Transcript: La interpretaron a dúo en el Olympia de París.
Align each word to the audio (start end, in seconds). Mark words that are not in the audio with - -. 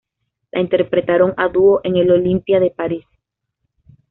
La 0.51 0.61
interpretaron 0.61 1.35
a 1.37 1.47
dúo 1.47 1.79
en 1.83 1.95
el 1.95 2.09
Olympia 2.09 2.59
de 2.59 2.71
París. 2.71 3.05